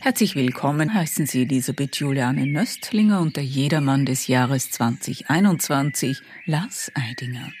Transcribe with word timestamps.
Herzlich 0.00 0.34
willkommen 0.34 0.92
heißen 0.92 1.26
Sie 1.26 1.42
Elisabeth 1.42 1.94
Juliane 1.94 2.46
Nöstlinger 2.46 3.20
und 3.20 3.36
der 3.36 3.44
Jedermann 3.44 4.04
des 4.04 4.26
Jahres 4.26 4.72
2021, 4.72 6.22
Lars 6.44 6.90
Eidinger. 6.94 7.52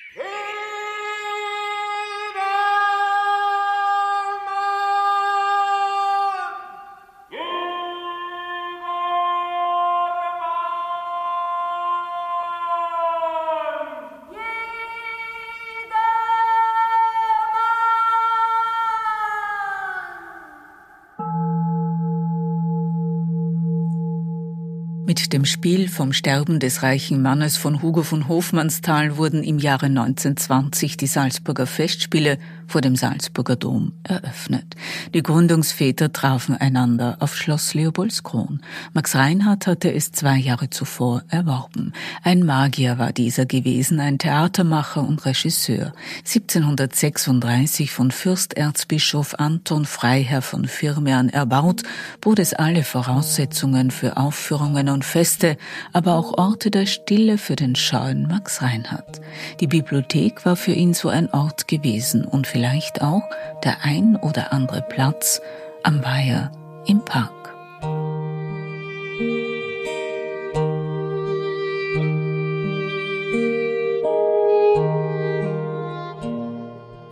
Mit 25.08 25.32
dem 25.32 25.46
Spiel 25.46 25.88
vom 25.88 26.12
Sterben 26.12 26.60
des 26.60 26.82
reichen 26.82 27.22
Mannes 27.22 27.56
von 27.56 27.80
Hugo 27.80 28.02
von 28.02 28.28
Hofmannsthal 28.28 29.16
wurden 29.16 29.42
im 29.42 29.58
Jahre 29.58 29.86
1920 29.86 30.98
die 30.98 31.06
Salzburger 31.06 31.66
Festspiele 31.66 32.36
vor 32.68 32.82
dem 32.82 32.94
Salzburger 32.94 33.56
Dom 33.56 33.92
eröffnet. 34.04 34.76
Die 35.14 35.22
Gründungsväter 35.22 36.12
trafen 36.12 36.54
einander 36.54 37.16
auf 37.20 37.34
Schloss 37.34 37.74
Leopoldskron. 37.74 38.60
Max 38.92 39.16
Reinhardt 39.16 39.66
hatte 39.66 39.92
es 39.92 40.12
zwei 40.12 40.36
Jahre 40.36 40.70
zuvor 40.70 41.22
erworben. 41.28 41.92
Ein 42.22 42.44
Magier 42.44 42.98
war 42.98 43.12
dieser 43.12 43.46
gewesen, 43.46 44.00
ein 44.00 44.18
Theatermacher 44.18 45.02
und 45.02 45.24
Regisseur. 45.24 45.92
1736 46.18 47.90
von 47.90 48.10
Fürsterzbischof 48.10 49.34
Anton 49.38 49.86
Freiherr 49.86 50.42
von 50.42 50.66
Firmian 50.66 51.30
erbaut, 51.30 51.82
bot 52.20 52.38
es 52.38 52.52
alle 52.52 52.84
Voraussetzungen 52.84 53.90
für 53.90 54.16
Aufführungen 54.16 54.90
und 54.90 55.04
Feste, 55.04 55.56
aber 55.92 56.14
auch 56.14 56.36
Orte 56.36 56.70
der 56.70 56.86
Stille 56.86 57.38
für 57.38 57.56
den 57.56 57.74
scheuen 57.74 58.28
Max 58.28 58.60
Reinhardt. 58.60 59.20
Die 59.60 59.66
Bibliothek 59.66 60.44
war 60.44 60.56
für 60.56 60.72
ihn 60.72 60.92
so 60.92 61.08
ein 61.08 61.30
Ort 61.30 61.68
gewesen 61.68 62.24
und 62.24 62.46
vielleicht 62.58 63.02
auch 63.02 63.22
der 63.62 63.84
ein 63.84 64.16
oder 64.16 64.52
andere 64.52 64.82
Platz 64.82 65.40
am 65.84 66.02
Weiher 66.02 66.50
im 66.88 67.04
Park. 67.04 67.30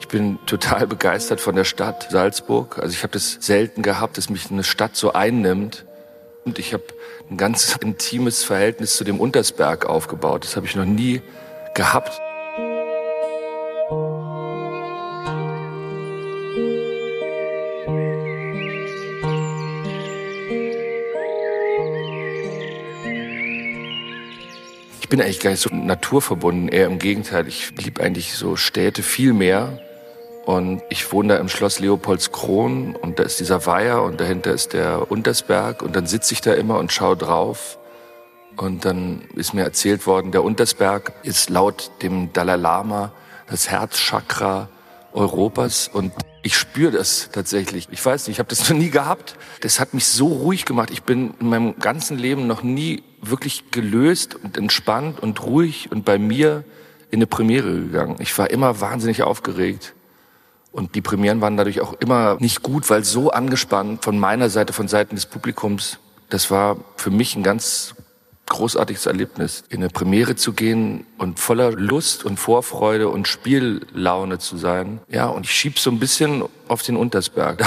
Ich 0.00 0.08
bin 0.08 0.40
total 0.46 0.88
begeistert 0.88 1.40
von 1.40 1.54
der 1.54 1.62
Stadt 1.62 2.08
Salzburg. 2.10 2.80
Also 2.80 2.94
ich 2.94 3.04
habe 3.04 3.12
das 3.12 3.38
selten 3.38 3.82
gehabt, 3.82 4.18
dass 4.18 4.28
mich 4.28 4.50
eine 4.50 4.64
Stadt 4.64 4.96
so 4.96 5.12
einnimmt. 5.12 5.84
Und 6.44 6.58
ich 6.58 6.72
habe 6.72 6.82
ein 7.30 7.36
ganz 7.36 7.76
intimes 7.80 8.42
Verhältnis 8.42 8.96
zu 8.96 9.04
dem 9.04 9.20
Untersberg 9.20 9.86
aufgebaut. 9.86 10.42
Das 10.42 10.56
habe 10.56 10.66
ich 10.66 10.74
noch 10.74 10.84
nie 10.84 11.22
gehabt. 11.74 12.20
Ich 25.06 25.10
bin 25.10 25.20
eigentlich 25.20 25.38
gar 25.38 25.50
nicht 25.50 25.60
so 25.60 25.72
naturverbunden, 25.72 26.66
eher 26.66 26.86
im 26.86 26.98
Gegenteil. 26.98 27.46
Ich 27.46 27.72
liebe 27.76 28.02
eigentlich 28.02 28.32
so 28.32 28.56
Städte 28.56 29.04
viel 29.04 29.34
mehr. 29.34 29.78
Und 30.44 30.82
ich 30.88 31.12
wohne 31.12 31.34
da 31.34 31.36
im 31.38 31.48
Schloss 31.48 31.78
Leopoldskron 31.78 32.96
und 32.96 33.20
da 33.20 33.22
ist 33.22 33.38
dieser 33.38 33.66
Weiher 33.66 34.02
und 34.02 34.20
dahinter 34.20 34.50
ist 34.50 34.72
der 34.72 35.08
Untersberg 35.08 35.82
und 35.82 35.94
dann 35.94 36.08
sitze 36.08 36.34
ich 36.34 36.40
da 36.40 36.54
immer 36.54 36.80
und 36.80 36.90
schaue 36.90 37.16
drauf. 37.16 37.78
Und 38.56 38.84
dann 38.84 39.22
ist 39.36 39.54
mir 39.54 39.62
erzählt 39.62 40.08
worden, 40.08 40.32
der 40.32 40.42
Untersberg 40.42 41.12
ist 41.22 41.50
laut 41.50 41.92
dem 42.02 42.32
Dalai 42.32 42.56
Lama 42.56 43.12
das 43.48 43.70
Herzchakra 43.70 44.68
Europas 45.12 45.86
und 45.86 46.12
ich 46.46 46.56
spüre 46.56 46.92
das 46.92 47.30
tatsächlich. 47.32 47.88
Ich 47.90 48.06
weiß 48.06 48.28
nicht, 48.28 48.36
ich 48.36 48.38
habe 48.38 48.48
das 48.48 48.60
noch 48.70 48.76
nie 48.76 48.90
gehabt. 48.90 49.34
Das 49.62 49.80
hat 49.80 49.94
mich 49.94 50.06
so 50.06 50.28
ruhig 50.28 50.64
gemacht. 50.64 50.90
Ich 50.92 51.02
bin 51.02 51.34
in 51.40 51.48
meinem 51.48 51.78
ganzen 51.80 52.16
Leben 52.16 52.46
noch 52.46 52.62
nie 52.62 53.02
wirklich 53.20 53.72
gelöst 53.72 54.36
und 54.36 54.56
entspannt 54.56 55.18
und 55.18 55.42
ruhig 55.42 55.90
und 55.90 56.04
bei 56.04 56.18
mir 56.18 56.62
in 57.10 57.18
eine 57.18 57.26
Premiere 57.26 57.72
gegangen. 57.72 58.16
Ich 58.20 58.36
war 58.38 58.48
immer 58.50 58.80
wahnsinnig 58.80 59.24
aufgeregt. 59.24 59.94
Und 60.70 60.94
die 60.94 61.00
Premieren 61.00 61.40
waren 61.40 61.56
dadurch 61.56 61.80
auch 61.80 61.94
immer 61.94 62.36
nicht 62.38 62.62
gut, 62.62 62.88
weil 62.90 63.02
so 63.02 63.30
angespannt 63.30 64.04
von 64.04 64.16
meiner 64.16 64.48
Seite, 64.48 64.72
von 64.72 64.86
Seiten 64.86 65.16
des 65.16 65.26
Publikums. 65.26 65.98
Das 66.28 66.50
war 66.52 66.76
für 66.96 67.10
mich 67.10 67.34
ein 67.34 67.42
ganz 67.42 67.94
großartiges 68.46 69.06
Erlebnis, 69.06 69.64
in 69.68 69.78
eine 69.78 69.90
Premiere 69.90 70.36
zu 70.36 70.52
gehen 70.52 71.04
und 71.18 71.40
voller 71.40 71.72
Lust 71.72 72.24
und 72.24 72.38
Vorfreude 72.38 73.08
und 73.08 73.26
Spiellaune 73.28 74.38
zu 74.38 74.56
sein. 74.56 75.00
Ja, 75.08 75.26
und 75.26 75.46
ich 75.46 75.52
schieb 75.52 75.78
so 75.78 75.90
ein 75.90 75.98
bisschen 75.98 76.44
auf 76.68 76.82
den 76.82 76.96
Untersberg. 76.96 77.64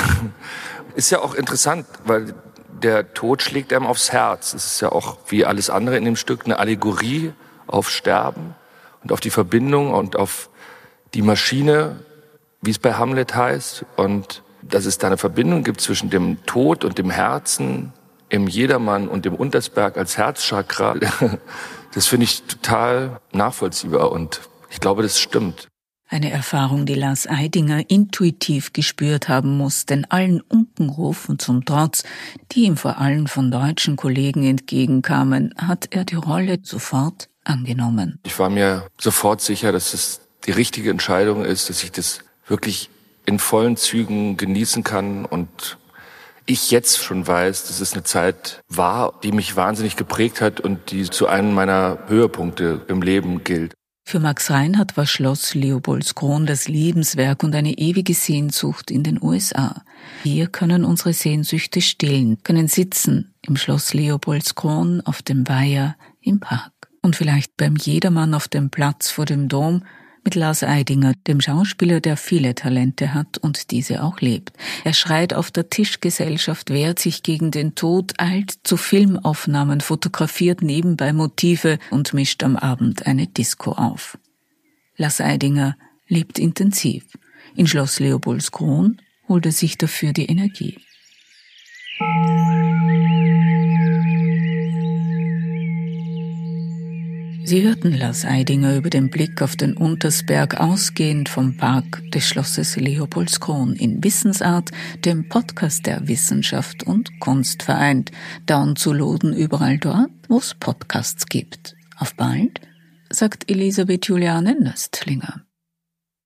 Ist 0.95 1.12
ja 1.12 1.19
auch 1.19 1.35
interessant, 1.35 1.85
weil 2.06 2.34
der 2.81 3.13
Tod 3.13 3.41
schlägt 3.41 3.73
einem 3.73 3.85
aufs 3.85 4.12
Herz. 4.12 4.53
Es 4.53 4.66
ist 4.66 4.81
ja 4.81 4.91
auch 4.91 5.18
wie 5.28 5.45
alles 5.45 5.69
andere 5.69 5.97
in 5.97 6.06
dem 6.06 6.16
Stück 6.16 6.45
eine 6.45 6.59
Allegorie 6.59 7.34
auf 7.68 7.89
Sterben 7.89 8.56
und 9.03 9.12
auf 9.12 9.19
die 9.19 9.29
Verbindung 9.29 9.94
und 9.94 10.16
auf 10.16 10.50
die 11.13 11.22
Maschine, 11.22 11.97
wie 12.62 12.72
es 12.72 12.79
bei 12.79 12.94
Hamlet 12.94 13.35
heißt. 13.35 13.85
Und 13.97 14.44
dass 14.62 14.85
es 14.85 14.97
da 14.97 15.07
eine 15.07 15.18
Verbindung 15.18 15.63
gibt 15.63 15.81
zwischen 15.81 16.09
dem 16.09 16.44
Tod 16.45 16.84
und 16.84 16.97
dem 16.97 17.09
Herzen, 17.09 17.94
im 18.29 18.47
Jedermann 18.47 19.07
und 19.07 19.25
dem 19.25 19.35
Untersberg 19.35 19.97
als 19.97 20.17
Herzchakra, 20.17 20.95
das 21.94 22.07
finde 22.07 22.25
ich 22.25 22.44
total 22.44 23.19
nachvollziehbar 23.31 24.12
und 24.12 24.41
ich 24.69 24.79
glaube, 24.79 25.01
das 25.01 25.19
stimmt. 25.19 25.67
Eine 26.12 26.31
Erfahrung, 26.31 26.88
die 26.88 26.95
Lars 26.95 27.28
Eidinger 27.28 27.88
intuitiv 27.88 28.73
gespürt 28.73 29.29
haben 29.29 29.57
muss, 29.57 29.85
denn 29.85 30.06
allen 30.06 30.41
Unkenrufen 30.41 31.38
zum 31.38 31.66
Trotz, 31.66 32.03
die 32.51 32.63
ihm 32.63 32.78
vor 32.78 32.97
allem 32.97 33.28
von 33.28 33.51
deutschen 33.51 33.95
Kollegen 33.95 34.44
entgegenkamen, 34.44 35.53
hat 35.56 35.89
er 35.91 36.06
die 36.06 36.16
Rolle 36.16 36.57
sofort 36.63 37.29
angenommen. 37.44 38.19
Ich 38.25 38.39
war 38.39 38.50
mir 38.50 38.88
sofort 39.00 39.41
sicher, 39.41 39.72
dass 39.72 39.94
es 39.94 40.22
die 40.47 40.51
richtige 40.51 40.89
Entscheidung 40.89 41.45
ist, 41.45 41.69
dass 41.69 41.84
ich 41.84 41.91
das 41.91 42.22
wirklich 42.47 42.89
in 43.28 43.38
vollen 43.38 43.78
Zügen 43.78 44.35
genießen 44.35 44.84
kann 44.84 45.25
und 45.25 45.78
ich 46.45 46.72
jetzt 46.72 47.00
schon 47.00 47.27
weiß, 47.27 47.67
dass 47.67 47.79
es 47.79 47.94
eine 47.94 48.03
Zeit 48.03 48.61
war, 48.67 49.19
die 49.23 49.31
mich 49.31 49.55
wahnsinnig 49.55 49.95
geprägt 49.95 50.41
hat 50.41 50.59
und 50.59 50.91
die 50.91 51.09
zu 51.09 51.27
einem 51.27 51.53
meiner 51.53 52.00
Höhepunkte 52.07 52.85
im 52.88 53.01
Leben 53.01 53.44
gilt. 53.44 53.73
Für 54.09 54.19
Max 54.19 54.50
Reinhardt 54.50 54.97
war 54.97 55.05
Schloss 55.05 55.53
Leopoldskron 55.53 56.47
das 56.47 56.67
Lebenswerk 56.67 57.44
und 57.44 57.53
eine 57.53 57.77
ewige 57.77 58.16
Sehnsucht 58.16 58.89
in 58.89 59.03
den 59.03 59.22
USA. 59.22 59.83
Wir 60.23 60.47
können 60.47 60.83
unsere 60.83 61.13
Sehnsüchte 61.13 61.79
stillen, 61.79 62.41
können 62.41 62.67
sitzen 62.67 63.35
im 63.45 63.56
Schloss 63.56 63.94
Leopoldskron, 63.94 65.01
auf 65.01 65.21
dem 65.21 65.47
Weiher, 65.47 65.95
im 66.21 66.39
Park 66.39 66.71
und 67.01 67.16
vielleicht 67.16 67.56
beim 67.57 67.75
Jedermann 67.75 68.33
auf 68.33 68.47
dem 68.47 68.71
Platz 68.71 69.11
vor 69.11 69.25
dem 69.25 69.47
Dom 69.47 69.83
mit 70.29 70.35
Lars 70.35 70.62
Eidinger, 70.62 71.13
dem 71.25 71.41
Schauspieler, 71.41 72.01
der 72.01 72.16
viele 72.16 72.53
Talente 72.53 73.16
hat 73.16 73.40
und 73.40 73.72
diese 73.72 74.03
auch 74.03 74.22
lebt. 74.22 74.53
Er 74.84 74.94
schreit 74.94 75.34
auf 75.34 75.50
der 75.50 75.72
Tischgesellschaft, 75.72 76.69
wehrt 76.69 77.00
sich 77.00 77.24
gegen 77.24 77.50
den 77.50 77.74
Tod, 77.74 78.13
eilt 78.19 78.59
zu 78.63 78.77
Filmaufnahmen, 78.77 79.81
fotografiert 79.81 80.62
nebenbei 80.62 81.13
Motive 81.13 81.80
und 81.89 82.13
mischt 82.13 82.44
am 82.44 82.57
Abend 82.57 83.07
eine 83.07 83.25
Disco 83.25 83.71
auf. 83.71 84.19
Lars 84.98 85.19
Eidinger 85.19 85.75
lebt 86.07 86.38
intensiv. 86.38 87.06
In 87.56 87.65
Schloss 87.65 88.00
Leopoldskron 88.00 89.01
holt 89.27 89.48
er 89.48 89.51
sich 89.51 89.80
dafür 89.80 90.13
die 90.13 90.27
Energie. 90.27 90.77
Sie 97.50 97.63
hörten 97.63 97.98
Lars 97.98 98.25
Eidinger 98.25 98.75
über 98.75 98.92
den 98.92 99.10
Blick 99.10 99.42
auf 99.42 99.56
den 99.56 99.75
Untersberg 99.75 100.60
ausgehend 100.60 101.30
vom 101.30 101.57
Park 101.57 102.04
des 102.12 102.28
Schlosses 102.28 102.75
Leopoldskron 102.75 103.74
in 103.74 104.04
Wissensart, 104.04 104.69
dem 105.04 105.30
Podcast 105.30 105.88
der 105.88 106.07
Wissenschaft 106.07 106.84
und 106.84 107.19
Kunst 107.19 107.63
vereint, 107.63 108.12
downzuladen 108.46 109.34
überall 109.34 109.80
dort, 109.80 110.12
wo 110.28 110.38
es 110.38 110.54
Podcasts 110.60 111.25
gibt. 111.25 111.75
Auf 111.98 112.13
bald, 112.13 112.62
sagt 113.10 113.50
Elisabeth 113.50 114.06
Juliane 114.06 114.56
Nöstlinger. 114.62 115.49